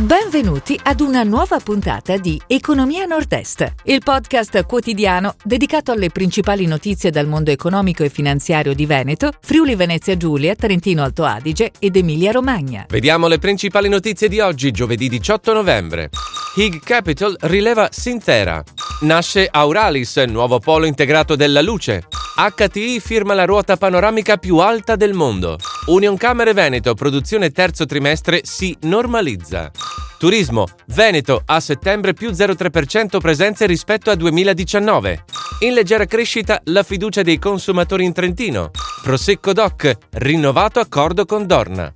Benvenuti 0.00 0.80
ad 0.82 1.00
una 1.00 1.24
nuova 1.24 1.58
puntata 1.58 2.16
di 2.16 2.40
Economia 2.46 3.04
Nord-Est, 3.04 3.74
il 3.84 4.00
podcast 4.02 4.64
quotidiano 4.64 5.34
dedicato 5.44 5.92
alle 5.92 6.08
principali 6.08 6.64
notizie 6.64 7.10
dal 7.10 7.26
mondo 7.26 7.50
economico 7.50 8.02
e 8.02 8.08
finanziario 8.08 8.72
di 8.72 8.86
Veneto, 8.86 9.30
Friuli 9.42 9.74
Venezia 9.74 10.16
Giulia, 10.16 10.54
Trentino 10.54 11.02
Alto 11.02 11.24
Adige 11.24 11.72
ed 11.78 11.96
Emilia 11.96 12.32
Romagna. 12.32 12.86
Vediamo 12.88 13.28
le 13.28 13.38
principali 13.38 13.90
notizie 13.90 14.28
di 14.28 14.40
oggi, 14.40 14.70
giovedì 14.70 15.06
18 15.06 15.52
novembre. 15.52 16.08
Hig 16.56 16.80
Capital 16.82 17.36
rileva 17.40 17.90
Sintera. 17.92 18.64
Nasce 19.02 19.48
Auralis, 19.50 20.16
nuovo 20.28 20.60
polo 20.60 20.86
integrato 20.86 21.36
della 21.36 21.60
luce. 21.60 22.04
HTI 22.36 23.00
firma 23.00 23.34
la 23.34 23.44
ruota 23.44 23.76
panoramica 23.76 24.38
più 24.38 24.56
alta 24.56 24.96
del 24.96 25.12
mondo. 25.12 25.58
Union 25.86 26.16
Camere 26.16 26.52
Veneto, 26.52 26.94
produzione 26.94 27.50
terzo 27.50 27.86
trimestre 27.86 28.42
si 28.44 28.76
normalizza. 28.82 29.70
Turismo, 30.18 30.66
Veneto 30.88 31.42
a 31.46 31.58
settembre 31.58 32.12
più 32.12 32.30
0,3% 32.30 33.18
presenze 33.18 33.64
rispetto 33.66 34.10
a 34.10 34.14
2019. 34.14 35.24
In 35.60 35.72
leggera 35.72 36.04
crescita 36.04 36.60
la 36.64 36.82
fiducia 36.82 37.22
dei 37.22 37.38
consumatori 37.38 38.04
in 38.04 38.12
Trentino. 38.12 38.70
Prosecco 39.02 39.54
Doc, 39.54 39.96
rinnovato 40.12 40.78
accordo 40.78 41.24
con 41.24 41.46
Dorna. 41.46 41.92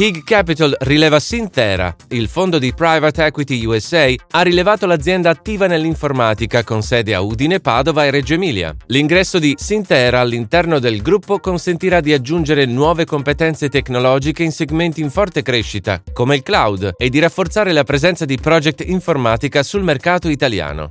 Hig 0.00 0.22
Capital 0.22 0.76
rileva 0.82 1.18
Sintera. 1.18 1.92
Il 2.10 2.28
fondo 2.28 2.60
di 2.60 2.72
Private 2.72 3.24
Equity 3.24 3.64
USA 3.64 4.14
ha 4.30 4.42
rilevato 4.42 4.86
l'azienda 4.86 5.28
attiva 5.28 5.66
nell'informatica 5.66 6.62
con 6.62 6.82
sede 6.82 7.16
a 7.16 7.20
Udine, 7.20 7.58
Padova 7.58 8.04
e 8.04 8.12
Reggio 8.12 8.34
Emilia. 8.34 8.72
L'ingresso 8.86 9.40
di 9.40 9.56
Sintera 9.58 10.20
all'interno 10.20 10.78
del 10.78 11.02
gruppo 11.02 11.40
consentirà 11.40 11.98
di 11.98 12.12
aggiungere 12.12 12.64
nuove 12.64 13.06
competenze 13.06 13.68
tecnologiche 13.68 14.44
in 14.44 14.52
segmenti 14.52 15.00
in 15.00 15.10
forte 15.10 15.42
crescita, 15.42 16.00
come 16.12 16.36
il 16.36 16.44
cloud, 16.44 16.92
e 16.96 17.08
di 17.08 17.18
rafforzare 17.18 17.72
la 17.72 17.82
presenza 17.82 18.24
di 18.24 18.38
project 18.40 18.84
informatica 18.86 19.64
sul 19.64 19.82
mercato 19.82 20.28
italiano 20.28 20.90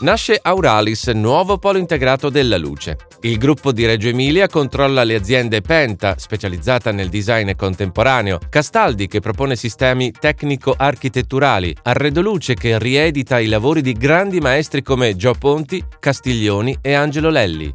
nasce 0.00 0.38
Auralis, 0.40 1.08
nuovo 1.08 1.58
polo 1.58 1.78
integrato 1.78 2.28
della 2.28 2.56
luce. 2.56 2.96
Il 3.22 3.38
gruppo 3.38 3.72
di 3.72 3.84
Reggio 3.84 4.08
Emilia 4.08 4.46
controlla 4.46 5.02
le 5.02 5.16
aziende 5.16 5.60
Penta, 5.60 6.14
specializzata 6.18 6.92
nel 6.92 7.08
design 7.08 7.50
contemporaneo, 7.56 8.38
Castaldi, 8.48 9.08
che 9.08 9.20
propone 9.20 9.56
sistemi 9.56 10.12
tecnico-architetturali, 10.12 11.74
Arredo 11.82 12.20
Luce, 12.20 12.54
che 12.54 12.78
riedita 12.78 13.40
i 13.40 13.46
lavori 13.46 13.80
di 13.80 13.92
grandi 13.92 14.38
maestri 14.38 14.82
come 14.82 15.16
Gio 15.16 15.34
Ponti, 15.34 15.82
Castiglioni 15.98 16.78
e 16.80 16.92
Angelo 16.92 17.30
Lelli. 17.30 17.72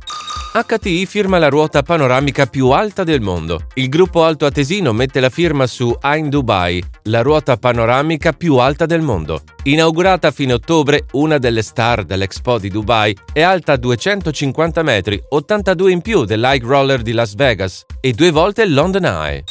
HTI 0.55 1.07
firma 1.07 1.39
la 1.39 1.49
ruota 1.49 1.81
panoramica 1.81 2.45
più 2.45 2.69
alta 2.69 3.03
del 3.03 3.21
mondo. 3.21 3.69
Il 3.73 3.89
gruppo 3.89 4.23
alto 4.23 4.45
atesino 4.45 4.93
mette 4.93 5.19
la 5.19 5.31
firma 5.31 5.65
su 5.65 5.97
Ain 5.99 6.29
Dubai, 6.29 6.83
la 7.05 7.23
ruota 7.23 7.57
panoramica 7.57 8.33
più 8.33 8.57
alta 8.57 8.85
del 8.85 9.01
mondo. 9.01 9.41
Inaugurata 9.63 10.27
a 10.27 10.31
fine 10.31 10.53
ottobre, 10.53 11.07
una 11.13 11.39
delle 11.39 11.63
star 11.63 12.03
dell'Expo 12.03 12.59
di 12.59 12.69
Dubai 12.69 13.17
è 13.33 13.41
alta 13.41 13.75
250 13.77 14.83
metri, 14.83 15.19
82 15.27 15.91
in 15.91 16.01
più 16.01 16.23
dell'High 16.23 16.63
Roller 16.63 17.01
di 17.01 17.13
Las 17.13 17.33
Vegas 17.33 17.83
e 17.99 18.11
due 18.11 18.29
volte 18.29 18.61
il 18.61 18.75
London 18.75 19.05
Eye. 19.05 19.43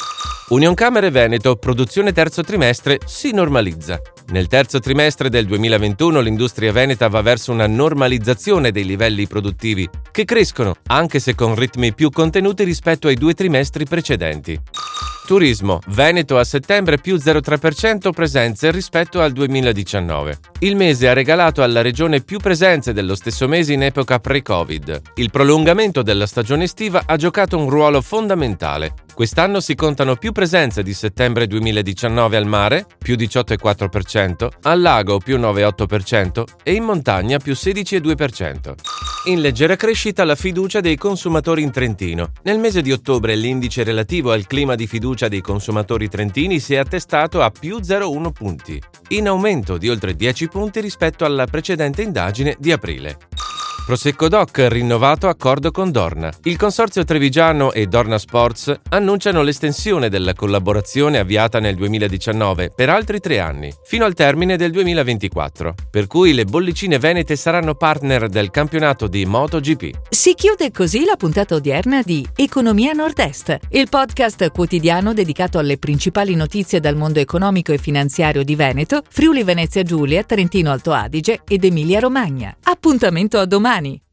Union 0.49 0.73
Camere 0.73 1.09
Veneto, 1.09 1.55
produzione 1.55 2.11
terzo 2.11 2.43
trimestre, 2.43 2.99
si 3.05 3.31
normalizza. 3.31 3.99
Nel 4.27 4.47
terzo 4.47 4.79
trimestre 4.79 5.29
del 5.29 5.45
2021 5.45 6.19
l'industria 6.19 6.73
veneta 6.73 7.07
va 7.07 7.21
verso 7.21 7.53
una 7.53 7.65
normalizzazione 7.65 8.71
dei 8.71 8.83
livelli 8.83 9.25
produttivi, 9.25 9.89
che 10.11 10.25
crescono, 10.25 10.75
anche 10.87 11.19
se 11.19 11.33
con 11.33 11.55
ritmi 11.55 11.93
più 11.93 12.09
contenuti 12.09 12.65
rispetto 12.65 13.07
ai 13.07 13.15
due 13.15 13.33
trimestri 13.33 13.85
precedenti. 13.85 14.59
Turismo, 15.25 15.79
Veneto 15.87 16.37
a 16.37 16.43
settembre 16.43 16.97
più 16.97 17.15
0,3% 17.15 18.11
presenze 18.11 18.71
rispetto 18.71 19.21
al 19.21 19.31
2019. 19.31 20.37
Il 20.59 20.75
mese 20.75 21.07
ha 21.07 21.13
regalato 21.13 21.63
alla 21.63 21.81
regione 21.81 22.21
più 22.21 22.39
presenze 22.39 22.91
dello 22.91 23.15
stesso 23.15 23.47
mese 23.47 23.71
in 23.71 23.83
epoca 23.83 24.19
pre-Covid. 24.19 25.01
Il 25.15 25.31
prolungamento 25.31 26.01
della 26.01 26.27
stagione 26.27 26.65
estiva 26.65 27.03
ha 27.05 27.15
giocato 27.15 27.57
un 27.57 27.69
ruolo 27.69 28.01
fondamentale. 28.01 28.93
Quest'anno 29.13 29.61
si 29.61 29.75
contano 29.75 30.15
più 30.15 30.33
presenze 30.33 30.83
di 30.83 30.93
settembre 30.93 31.47
2019 31.47 32.35
al 32.35 32.45
mare, 32.45 32.85
più 32.97 33.15
18,4%, 33.15 34.49
al 34.63 34.81
lago 34.81 35.19
più 35.19 35.37
9,8% 35.37 36.43
e 36.63 36.73
in 36.73 36.83
montagna 36.83 37.37
più 37.37 37.53
16,2%. 37.53 39.02
In 39.25 39.39
leggera 39.39 39.77
crescita 39.77 40.25
la 40.25 40.35
fiducia 40.35 40.81
dei 40.81 40.97
consumatori 40.97 41.61
in 41.61 41.71
Trentino. 41.71 42.31
Nel 42.43 42.59
mese 42.59 42.81
di 42.81 42.91
ottobre 42.91 43.35
l'indice 43.35 43.83
relativo 43.83 44.33
al 44.33 44.45
clima 44.45 44.75
di 44.75 44.85
fiducia 44.85 45.29
dei 45.29 45.39
consumatori 45.39 46.09
trentini 46.09 46.59
si 46.59 46.73
è 46.73 46.77
attestato 46.77 47.41
a 47.41 47.49
più 47.49 47.77
0,1 47.77 48.31
punti, 48.33 48.81
in 49.09 49.29
aumento 49.29 49.77
di 49.77 49.87
oltre 49.87 50.13
10 50.13 50.49
punti 50.49 50.81
rispetto 50.81 51.23
alla 51.23 51.45
precedente 51.45 52.01
indagine 52.01 52.57
di 52.59 52.73
aprile. 52.73 53.17
Prosecco 53.85 54.29
Doc 54.29 54.65
rinnovato 54.69 55.27
accordo 55.27 55.69
con 55.69 55.91
Dorna. 55.91 56.31
Il 56.43 56.55
consorzio 56.55 57.03
trevigiano 57.03 57.73
e 57.73 57.87
Dorna 57.87 58.17
Sports 58.17 58.73
annunciano 58.91 59.41
l'estensione 59.41 60.07
della 60.07 60.33
collaborazione 60.33 61.17
avviata 61.17 61.59
nel 61.59 61.75
2019 61.75 62.71
per 62.73 62.89
altri 62.89 63.19
tre 63.19 63.41
anni, 63.41 63.73
fino 63.83 64.05
al 64.05 64.13
termine 64.13 64.55
del 64.55 64.71
2024, 64.71 65.75
per 65.91 66.07
cui 66.07 66.33
le 66.33 66.45
bollicine 66.45 66.97
venete 66.97 67.35
saranno 67.35 67.75
partner 67.75 68.29
del 68.29 68.51
campionato 68.51 69.07
di 69.07 69.25
MotoGP. 69.25 70.07
Si 70.09 70.33
chiude 70.33 70.71
così 70.71 71.03
la 71.03 71.17
puntata 71.17 71.55
odierna 71.55 72.01
di 72.03 72.25
Economia 72.37 72.93
Nord-Est, 72.93 73.59
il 73.71 73.89
podcast 73.89 74.49
quotidiano 74.51 75.13
dedicato 75.13 75.59
alle 75.59 75.77
principali 75.77 76.35
notizie 76.35 76.79
dal 76.79 76.95
mondo 76.95 77.19
economico 77.19 77.73
e 77.73 77.77
finanziario 77.77 78.43
di 78.43 78.55
Veneto, 78.55 79.01
Friuli 79.09 79.43
Venezia 79.43 79.83
Giulia, 79.83 80.23
Trentino 80.23 80.71
Alto 80.71 80.93
Adige 80.93 81.41
ed 81.45 81.65
Emilia 81.65 81.99
Romagna. 81.99 82.55
Appuntamento 82.63 83.37
a 83.37 83.45
domani! 83.73 84.03